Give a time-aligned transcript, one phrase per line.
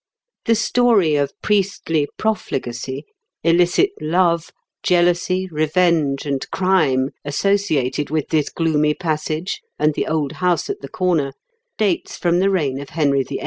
[0.45, 3.05] The story of priestly profligacy,
[3.43, 4.49] illicit love,
[4.81, 10.89] jealousy, revenge, and crime associated with this gloomy passage and the old house at the
[10.89, 11.33] corner,
[11.77, 13.37] dates from the reign of Henry VHI.